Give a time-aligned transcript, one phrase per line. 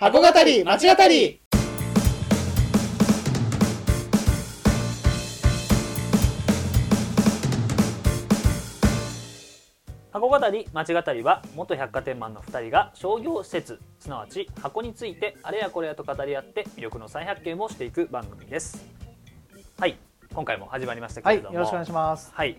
[0.00, 1.40] 箱語り町語り。
[10.12, 18.86] 箱語り町語りは元百貨店マンの2人が商業施設すなわち箱についてあれやこれやと語り合って魅力の再発見をしていく番組です。
[19.80, 19.98] はい
[20.32, 21.54] 今回も始まりましたけはい、れども。
[21.54, 22.30] よろしくお願いします。
[22.32, 22.56] はい。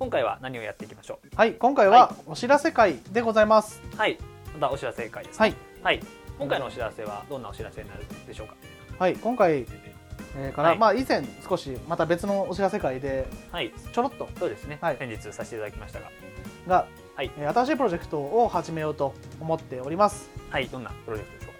[0.00, 3.80] 今回は何をやっていきましょはい、今回はお知らせ会でございます。
[3.94, 4.18] うはい
[4.54, 6.00] またお知らせ会ですはい、はい
[6.42, 8.56] 今回のお知らせはどんなお知らせになるでしょうか？
[8.98, 9.64] はい、今回、
[10.36, 10.78] えーから、はい。
[10.78, 13.70] まあ以前少しまた別のお知らせ会ではい。
[13.92, 14.96] ちょろっとそうですね、はい。
[14.98, 16.10] 先日させていただきましたが。
[16.66, 17.30] が、はい。
[17.38, 20.30] えー新しいプロジェクトを始めようと思っております。
[20.50, 21.54] はいどんなプロジェクトでしょう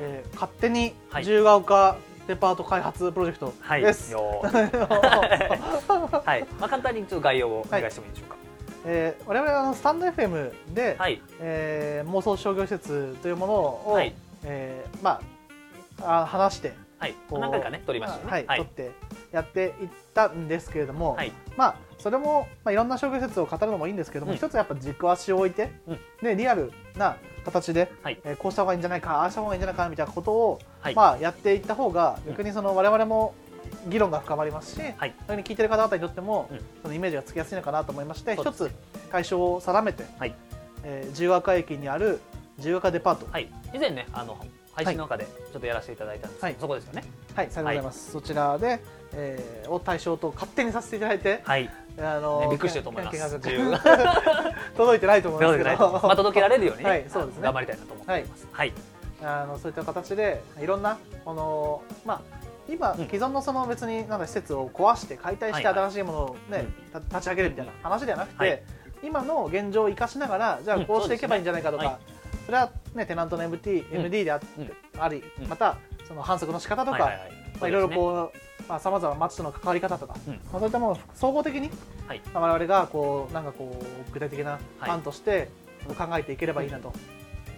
[0.00, 1.22] えー勝手にはい。
[1.22, 1.96] 自由が丘
[2.26, 3.80] デパート開発プロジェクトかはい。
[3.80, 4.12] です。
[4.12, 4.48] よー。
[6.26, 8.36] はい、まあ、簡単にちょっと概要をお願いしてもいいでしょうか
[8.84, 11.20] えー我々はあのスタンド FM で、はい。
[11.40, 14.14] えー妄想商業施設というものを、はい。
[14.44, 15.20] えーま
[16.02, 17.14] ああ話してはい。
[17.30, 18.30] 何回かね撮りましたよね。
[18.30, 18.58] はい、はい。
[18.58, 18.90] 撮って
[19.32, 21.32] やっていったんですけれども、はい。
[21.56, 24.38] まあそれも、まあ、いろんな商業施設を語るのもいいんですけども、うん。
[24.38, 25.98] 一つやっぱ軸足を置いて、うん。
[26.22, 28.20] でリアルな形で、はい。
[28.24, 30.94] えーこうした方がいいんじゃないかああした方がいいんじゃないかみたいなことを、はい。
[30.94, 33.34] まあ、やっていった方がうん逆にその我々も
[33.86, 35.14] 議論が深まりますし、はい。
[35.26, 36.60] それに聞いてる方々にとっても、うん。
[36.82, 38.70] そのイメージがつきやすいのかなと思いまして一つ
[39.10, 40.34] 対象を定めて、はい。
[40.84, 42.20] えー自由が丘駅にある
[42.58, 44.38] 自由が丘デパート、はい、以前ねあの
[44.72, 46.56] 配信の中でちょっとやらせていただいたんですけど、はい。
[46.60, 47.04] そこですよね。
[47.34, 48.80] はい、さようございます、そちらで、
[49.12, 51.70] えーを対象と勝手にさせていただいて、はい。
[51.98, 53.40] あのねびっくりしてると思います。
[54.76, 57.42] 届いてないと思いますけど、まあ届けられるようにね、はいそうですね。
[57.42, 58.48] 頑張りたいなと思ってます。
[58.50, 58.72] はい、
[59.22, 63.06] あのそういった形でいろんなこのまあ今、うん。
[63.06, 68.62] 既存のその別になんか施設を壊して解体して新しいものをね、た立ち上げるみたいな話ではなくて、はい。
[69.02, 70.86] 今の現状を生かしながらじゃあうん。
[70.86, 71.98] こうしていけばいいんじゃないかとか、
[72.46, 74.00] それはねテナントの MT、うん。
[74.06, 75.00] MD であ,、うん。
[75.00, 75.48] あり、うん。
[75.48, 75.76] また
[76.06, 78.38] その反則の仕方とか、まあ、いろいろうこう
[78.68, 80.32] まあさまざま街との関わり方とか、うん。
[80.34, 81.70] まあ、そういったものを総合的に、
[82.06, 82.20] はい。
[82.32, 85.48] まあ、我々がこうなんかこう具体的な案として
[85.98, 86.92] 考えていければいいなと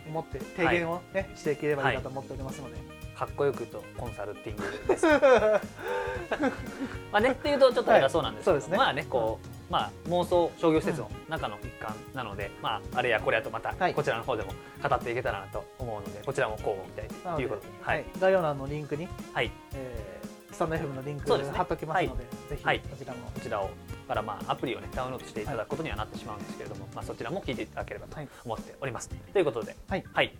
[0.09, 2.77] 思って提言を、ねしていければいいなと思っておりますので、
[3.16, 5.06] かっこよくとコンサルティングです
[7.10, 8.77] まあねっていうとちょっと偉そうなんですけど、はいね。
[8.77, 13.94] まあねこう、まあ妄想商業施設の中の一環なので、まああれやこれやとまたはい。
[13.94, 14.53] こちらの方でも
[14.87, 18.03] 語っていけたらなと思うのでこちらもこうみたいということでははい。
[18.03, 19.50] い、概要欄のリンクに、はい。
[19.75, 21.56] えー、スタンド FM のリンクそうですね。
[21.56, 22.81] 貼っときますのでぜひはい。
[22.81, 23.71] こちらも、こちらを
[24.06, 29.09] からまあアプリをねダウンロードしていただくことにはなってしまうんですけれども、まあそちらも聞いていただければとはい思っております。
[29.09, 30.04] ということで、はい。
[30.12, 30.33] はい、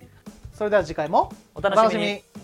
[0.53, 2.36] それでは次回もお楽しみに。